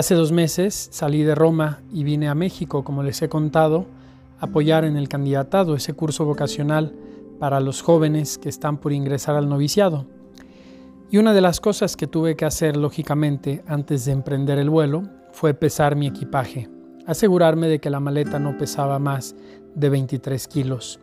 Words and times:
Hace 0.00 0.14
dos 0.14 0.32
meses 0.32 0.88
salí 0.92 1.24
de 1.24 1.34
Roma 1.34 1.80
y 1.92 2.04
vine 2.04 2.30
a 2.30 2.34
México, 2.34 2.84
como 2.84 3.02
les 3.02 3.20
he 3.20 3.28
contado, 3.28 3.84
a 4.40 4.46
apoyar 4.46 4.86
en 4.86 4.96
el 4.96 5.10
candidatado, 5.10 5.74
ese 5.74 5.92
curso 5.92 6.24
vocacional 6.24 6.94
para 7.38 7.60
los 7.60 7.82
jóvenes 7.82 8.38
que 8.38 8.48
están 8.48 8.78
por 8.78 8.94
ingresar 8.94 9.36
al 9.36 9.50
noviciado. 9.50 10.06
Y 11.10 11.18
una 11.18 11.34
de 11.34 11.42
las 11.42 11.60
cosas 11.60 11.98
que 11.98 12.06
tuve 12.06 12.34
que 12.34 12.46
hacer, 12.46 12.78
lógicamente, 12.78 13.62
antes 13.66 14.06
de 14.06 14.12
emprender 14.12 14.58
el 14.58 14.70
vuelo, 14.70 15.02
fue 15.32 15.52
pesar 15.52 15.96
mi 15.96 16.06
equipaje, 16.06 16.70
asegurarme 17.06 17.68
de 17.68 17.78
que 17.78 17.90
la 17.90 18.00
maleta 18.00 18.38
no 18.38 18.56
pesaba 18.56 18.98
más 18.98 19.36
de 19.74 19.90
23 19.90 20.48
kilos. 20.48 20.98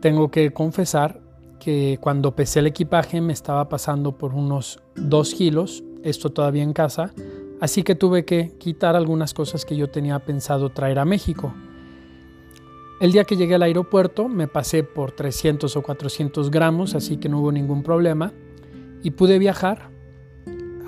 Tengo 0.00 0.30
que 0.30 0.52
confesar 0.52 1.18
que 1.58 1.96
cuando 1.98 2.36
pesé 2.36 2.58
el 2.58 2.66
equipaje 2.66 3.22
me 3.22 3.32
estaba 3.32 3.70
pasando 3.70 4.18
por 4.18 4.34
unos 4.34 4.80
2 4.96 5.34
kilos, 5.34 5.82
esto 6.02 6.28
todavía 6.28 6.62
en 6.62 6.74
casa, 6.74 7.14
así 7.62 7.84
que 7.84 7.94
tuve 7.94 8.24
que 8.24 8.56
quitar 8.58 8.96
algunas 8.96 9.34
cosas 9.34 9.64
que 9.64 9.76
yo 9.76 9.88
tenía 9.88 10.18
pensado 10.18 10.70
traer 10.70 10.98
a 10.98 11.04
México. 11.04 11.54
El 13.00 13.12
día 13.12 13.22
que 13.22 13.36
llegué 13.36 13.54
al 13.54 13.62
aeropuerto 13.62 14.28
me 14.28 14.48
pasé 14.48 14.82
por 14.82 15.12
300 15.12 15.76
o 15.76 15.80
400 15.82 16.50
gramos, 16.50 16.96
así 16.96 17.18
que 17.18 17.28
no 17.28 17.38
hubo 17.38 17.52
ningún 17.52 17.84
problema, 17.84 18.32
y 19.04 19.12
pude 19.12 19.38
viajar 19.38 19.90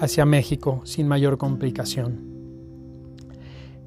hacia 0.01 0.27
México 0.27 0.81
sin 0.83 1.07
mayor 1.07 1.39
complicación. 1.39 2.19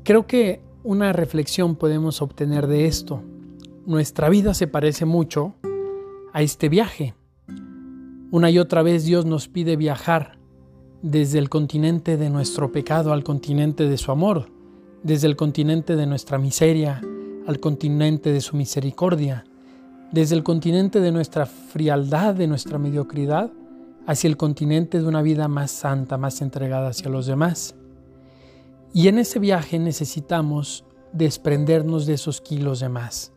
Creo 0.05 0.25
que 0.25 0.61
una 0.83 1.11
reflexión 1.11 1.75
podemos 1.75 2.21
obtener 2.21 2.67
de 2.67 2.85
esto. 2.85 3.21
Nuestra 3.85 4.29
vida 4.29 4.53
se 4.53 4.67
parece 4.67 5.03
mucho 5.03 5.55
a 6.31 6.41
este 6.41 6.69
viaje. 6.69 7.15
Una 8.31 8.49
y 8.49 8.59
otra 8.59 8.81
vez 8.81 9.03
Dios 9.03 9.25
nos 9.25 9.49
pide 9.49 9.75
viajar 9.75 10.36
desde 11.01 11.39
el 11.39 11.49
continente 11.49 12.17
de 12.17 12.29
nuestro 12.29 12.71
pecado 12.71 13.13
al 13.13 13.23
continente 13.23 13.87
de 13.87 13.97
su 13.97 14.11
amor, 14.11 14.49
desde 15.03 15.27
el 15.27 15.35
continente 15.35 15.95
de 15.95 16.05
nuestra 16.05 16.37
miseria 16.37 17.01
al 17.47 17.59
continente 17.61 18.33
de 18.33 18.41
su 18.41 18.57
misericordia, 18.57 19.45
desde 20.11 20.35
el 20.35 20.43
continente 20.43 20.99
de 20.99 21.11
nuestra 21.13 21.45
frialdad, 21.45 22.35
de 22.35 22.47
nuestra 22.47 22.77
mediocridad, 22.77 23.51
hacia 24.05 24.27
el 24.27 24.35
continente 24.35 24.99
de 24.99 25.07
una 25.07 25.21
vida 25.21 25.47
más 25.47 25.71
santa, 25.71 26.17
más 26.17 26.41
entregada 26.41 26.89
hacia 26.89 27.09
los 27.09 27.25
demás. 27.25 27.75
Y 28.93 29.07
en 29.07 29.17
ese 29.17 29.39
viaje 29.39 29.79
necesitamos 29.79 30.83
desprendernos 31.13 32.05
de 32.05 32.13
esos 32.13 32.41
kilos 32.41 32.81
de 32.81 32.89
más 32.89 33.31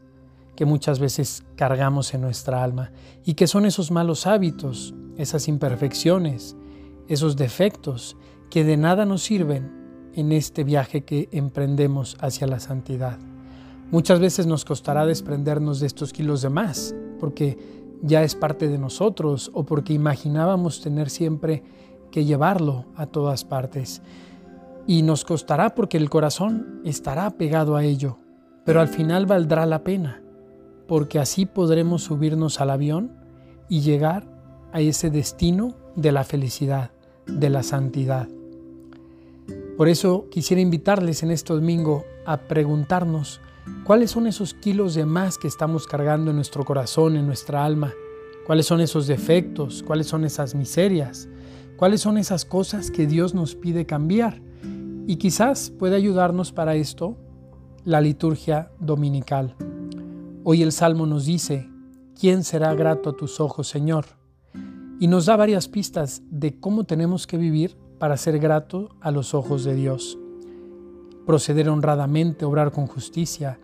que 0.57 0.67
muchas 0.67 0.99
veces 0.99 1.45
cargamos 1.57 2.13
en 2.13 2.21
nuestra 2.21 2.63
alma 2.63 2.93
y 3.25 3.35
que 3.35 3.47
son 3.47 3.65
esos 3.65 3.91
malos 3.91 4.27
hábitos, 4.27 4.95
esas 5.17 5.49
imperfecciones, 5.49 6.55
esos 7.11 7.37
defectos 7.37 8.17
que 8.51 8.63
de 8.63 8.77
nada 8.77 9.05
nos 9.05 9.25
sirven 9.25 10.11
en 10.15 10.31
este 10.31 10.63
viaje 10.63 11.03
que 11.03 11.29
emprendemos 11.33 12.17
hacia 12.21 12.47
la 12.47 12.61
santidad. 12.61 13.19
Muchas 13.91 14.21
veces 14.21 14.47
nos 14.47 14.65
costará 14.65 15.05
desprendernos 15.05 15.81
de 15.81 15.89
estos 15.89 16.13
kilos 16.13 16.41
de 16.41 16.51
más, 16.51 16.95
porque 17.19 17.59
ya 18.01 18.23
es 18.23 18.37
parte 18.37 18.69
de 18.69 18.79
nosotros 18.79 19.51
o 19.55 19.67
porque 19.67 19.93
imaginábamos 19.93 20.81
tener 20.83 21.11
siempre 21.11 21.65
que 22.13 22.25
llevarlo 22.25 22.87
a 22.95 23.07
todas 23.07 23.45
partes. 23.45 24.03
Y 24.87 25.03
nos 25.03 25.25
costará 25.25 25.75
porque 25.75 25.97
el 25.97 26.11
corazón 26.11 26.81
estará 26.85 27.29
pegado 27.31 27.75
a 27.75 27.83
ello, 27.83 28.19
pero 28.65 28.81
al 28.81 28.89
final 28.89 29.27
valdrá 29.27 29.67
la 29.67 29.83
pena, 29.83 30.23
porque 30.87 31.19
así 31.19 31.45
podremos 31.45 32.05
subirnos 32.05 32.61
al 32.61 32.71
avión 32.71 33.17
y 33.69 33.81
llegar 33.81 34.29
a 34.73 34.81
ese 34.81 35.11
destino 35.11 35.75
de 35.97 36.13
la 36.13 36.23
felicidad 36.23 36.93
de 37.33 37.51
la 37.51 37.63
santidad. 37.63 38.29
Por 39.77 39.89
eso 39.89 40.27
quisiera 40.31 40.61
invitarles 40.61 41.23
en 41.23 41.31
este 41.31 41.55
domingo 41.55 42.05
a 42.27 42.37
preguntarnos 42.37 43.41
cuáles 43.85 44.11
son 44.11 44.27
esos 44.27 44.53
kilos 44.55 44.95
de 44.95 45.07
más 45.07 45.39
que 45.39 45.49
estamos 45.49 45.87
cargando 45.87 46.31
en 46.31 46.37
nuestro 46.37 46.65
corazón, 46.65 47.17
en 47.17 47.27
nuestra 47.27 47.65
alma, 47.65 47.93
cuáles 48.47 48.67
son 48.67 48.81
esos 48.81 49.07
defectos, 49.07 49.83
cuáles 49.83 50.07
son 50.07 50.25
esas 50.25 50.55
miserias, 50.55 51.29
cuáles 51.77 52.03
son 52.03 52.19
esas 52.19 52.45
cosas 52.45 52.91
que 52.91 53.07
Dios 53.07 53.35
nos 53.35 53.55
pide 53.55 53.87
cambiar. 53.87 54.43
Y 55.07 55.17
quizás 55.17 55.71
puede 55.71 55.97
ayudarnos 55.97 56.53
para 56.53 56.75
esto 56.75 57.17
la 57.85 58.01
liturgia 58.01 58.71
dominical. 58.79 59.57
Hoy 60.45 60.63
el 60.63 60.73
Salmo 60.73 61.07
nos 61.07 61.25
dice, 61.25 61.71
¿quién 62.19 62.45
será 62.45 62.75
grato 62.75 63.11
a 63.11 63.17
tus 63.17 63.41
ojos, 63.41 63.69
Señor? 63.69 64.20
Y 65.01 65.07
nos 65.07 65.25
da 65.25 65.35
varias 65.35 65.67
pistas 65.67 66.23
de 66.31 66.61
cómo 66.61 66.85
tenemos 66.85 67.27
que 67.27 67.39
vivir 67.39 67.75
para 67.99 68.19
ser 68.19 68.39
grato 68.39 68.91
a 69.01 69.11
los 69.11 69.33
ojos 69.33 69.65
de 69.65 69.75
Dios. 69.75 70.19
Proceder 71.27 71.71
honradamente, 71.71 72.45
obrar 72.45 72.71
con 72.71 72.87
justicia, 72.87 73.59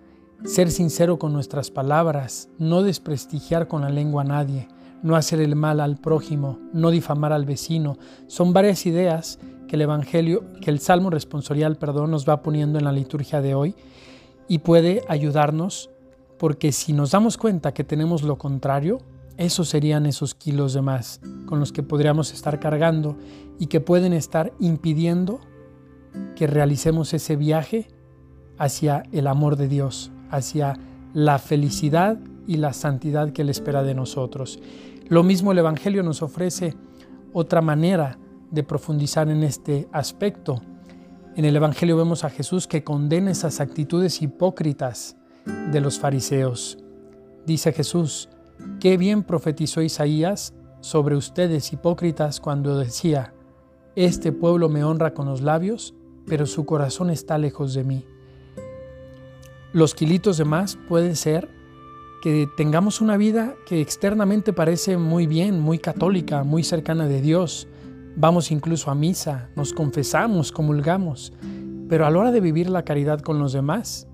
ser 0.44 0.70
sincero 0.70 1.18
con 1.18 1.34
nuestras 1.34 1.70
palabras, 1.70 2.48
no 2.58 2.82
desprestigiar 2.82 3.68
con 3.68 3.82
la 3.82 3.90
lengua 3.90 4.22
a 4.22 4.24
nadie, 4.24 4.68
no 5.02 5.14
hacer 5.14 5.40
el 5.40 5.56
mal 5.56 5.80
al 5.80 5.98
prójimo, 5.98 6.58
no 6.72 6.90
difamar 6.90 7.34
al 7.34 7.44
vecino. 7.44 7.98
Son 8.28 8.54
varias 8.54 8.86
ideas 8.86 9.38
que 9.68 9.76
el 9.76 9.82
Evangelio, 9.82 10.42
que 10.62 10.70
el 10.70 10.80
Salmo 10.80 11.10
responsorial, 11.10 11.76
perdón, 11.76 12.12
nos 12.12 12.26
va 12.26 12.42
poniendo 12.42 12.78
en 12.78 12.86
la 12.86 12.92
liturgia 12.92 13.42
de 13.42 13.54
hoy 13.54 13.74
y 14.48 14.60
puede 14.60 15.02
ayudarnos 15.06 15.90
porque 16.38 16.72
si 16.72 16.94
nos 16.94 17.10
damos 17.10 17.36
cuenta 17.36 17.74
que 17.74 17.84
tenemos 17.84 18.22
lo 18.22 18.38
contrario, 18.38 19.00
esos 19.38 19.68
serían 19.68 20.06
esos 20.06 20.34
kilos 20.34 20.72
de 20.72 20.82
más 20.82 21.20
con 21.46 21.60
los 21.60 21.72
que 21.72 21.82
podríamos 21.82 22.32
estar 22.32 22.58
cargando 22.58 23.16
y 23.58 23.66
que 23.66 23.80
pueden 23.80 24.12
estar 24.12 24.52
impidiendo 24.58 25.40
que 26.34 26.46
realicemos 26.46 27.12
ese 27.14 27.36
viaje 27.36 27.88
hacia 28.58 29.02
el 29.12 29.26
amor 29.26 29.56
de 29.56 29.68
Dios, 29.68 30.10
hacia 30.30 30.78
la 31.12 31.38
felicidad 31.38 32.18
y 32.46 32.56
la 32.56 32.72
santidad 32.72 33.32
que 33.32 33.42
Él 33.42 33.50
espera 33.50 33.82
de 33.82 33.94
nosotros. 33.94 34.60
Lo 35.08 35.22
mismo 35.22 35.52
el 35.52 35.58
Evangelio 35.58 36.02
nos 36.02 36.22
ofrece 36.22 36.74
otra 37.32 37.60
manera 37.60 38.18
de 38.50 38.62
profundizar 38.62 39.28
en 39.28 39.42
este 39.42 39.88
aspecto. 39.92 40.62
En 41.36 41.44
el 41.44 41.56
Evangelio 41.56 41.96
vemos 41.96 42.24
a 42.24 42.30
Jesús 42.30 42.66
que 42.66 42.82
condena 42.82 43.30
esas 43.30 43.60
actitudes 43.60 44.22
hipócritas 44.22 45.16
de 45.70 45.80
los 45.80 45.98
fariseos. 45.98 46.78
Dice 47.44 47.72
Jesús, 47.72 48.28
Qué 48.80 48.96
bien 48.96 49.22
profetizó 49.22 49.82
Isaías 49.82 50.54
sobre 50.80 51.16
ustedes 51.16 51.72
hipócritas 51.72 52.40
cuando 52.40 52.78
decía, 52.78 53.34
Este 53.94 54.32
pueblo 54.32 54.68
me 54.68 54.84
honra 54.84 55.14
con 55.14 55.26
los 55.26 55.40
labios, 55.40 55.94
pero 56.26 56.46
su 56.46 56.66
corazón 56.66 57.10
está 57.10 57.38
lejos 57.38 57.74
de 57.74 57.84
mí. 57.84 58.04
Los 59.72 59.94
kilitos 59.94 60.38
de 60.38 60.44
más 60.44 60.78
puede 60.88 61.16
ser 61.16 61.48
que 62.22 62.48
tengamos 62.56 63.00
una 63.00 63.16
vida 63.16 63.54
que 63.66 63.80
externamente 63.80 64.52
parece 64.52 64.96
muy 64.96 65.26
bien, 65.26 65.60
muy 65.60 65.78
católica, 65.78 66.44
muy 66.44 66.62
cercana 66.62 67.06
de 67.06 67.20
Dios. 67.20 67.68
Vamos 68.16 68.50
incluso 68.50 68.90
a 68.90 68.94
misa, 68.94 69.50
nos 69.54 69.72
confesamos, 69.72 70.50
comulgamos, 70.50 71.32
pero 71.88 72.06
a 72.06 72.10
la 72.10 72.18
hora 72.18 72.32
de 72.32 72.40
vivir 72.40 72.70
la 72.70 72.84
caridad 72.84 73.20
con 73.20 73.38
los 73.38 73.52
demás, 73.52 74.08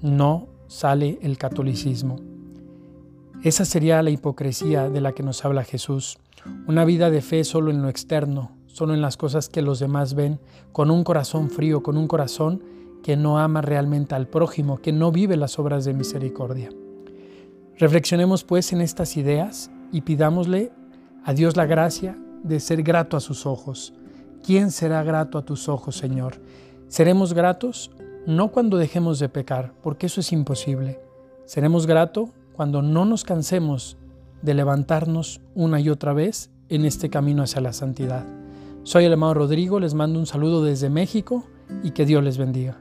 no 0.00 0.48
sale 0.68 1.18
el 1.22 1.38
catolicismo. 1.38 2.27
Esa 3.42 3.64
sería 3.64 4.02
la 4.02 4.10
hipocresía 4.10 4.90
de 4.90 5.00
la 5.00 5.12
que 5.12 5.22
nos 5.22 5.44
habla 5.44 5.62
Jesús, 5.62 6.18
una 6.66 6.84
vida 6.84 7.08
de 7.08 7.22
fe 7.22 7.44
solo 7.44 7.70
en 7.70 7.82
lo 7.82 7.88
externo, 7.88 8.50
solo 8.66 8.94
en 8.94 9.00
las 9.00 9.16
cosas 9.16 9.48
que 9.48 9.62
los 9.62 9.78
demás 9.78 10.14
ven, 10.14 10.40
con 10.72 10.90
un 10.90 11.04
corazón 11.04 11.48
frío, 11.48 11.84
con 11.84 11.96
un 11.96 12.08
corazón 12.08 12.64
que 13.04 13.16
no 13.16 13.38
ama 13.38 13.62
realmente 13.62 14.16
al 14.16 14.26
prójimo, 14.26 14.78
que 14.78 14.92
no 14.92 15.12
vive 15.12 15.36
las 15.36 15.56
obras 15.60 15.84
de 15.84 15.94
misericordia. 15.94 16.70
Reflexionemos 17.76 18.42
pues 18.42 18.72
en 18.72 18.80
estas 18.80 19.16
ideas 19.16 19.70
y 19.92 20.00
pidámosle 20.00 20.72
a 21.24 21.32
Dios 21.32 21.56
la 21.56 21.66
gracia 21.66 22.18
de 22.42 22.58
ser 22.58 22.82
grato 22.82 23.16
a 23.16 23.20
sus 23.20 23.46
ojos. 23.46 23.94
¿Quién 24.44 24.72
será 24.72 25.04
grato 25.04 25.38
a 25.38 25.44
tus 25.44 25.68
ojos, 25.68 25.96
Señor? 25.96 26.34
Seremos 26.88 27.34
gratos 27.34 27.92
no 28.26 28.48
cuando 28.48 28.78
dejemos 28.78 29.20
de 29.20 29.28
pecar, 29.28 29.72
porque 29.80 30.06
eso 30.06 30.20
es 30.20 30.32
imposible. 30.32 31.00
Seremos 31.44 31.86
gratos 31.86 32.30
cuando 32.58 32.82
no 32.82 33.04
nos 33.04 33.22
cansemos 33.22 33.96
de 34.42 34.52
levantarnos 34.52 35.40
una 35.54 35.78
y 35.78 35.90
otra 35.90 36.12
vez 36.12 36.50
en 36.68 36.84
este 36.86 37.08
camino 37.08 37.44
hacia 37.44 37.60
la 37.60 37.72
santidad. 37.72 38.26
Soy 38.82 39.04
el 39.04 39.12
amado 39.12 39.34
Rodrigo, 39.34 39.78
les 39.78 39.94
mando 39.94 40.18
un 40.18 40.26
saludo 40.26 40.64
desde 40.64 40.90
México 40.90 41.44
y 41.84 41.92
que 41.92 42.04
Dios 42.04 42.24
les 42.24 42.36
bendiga. 42.36 42.80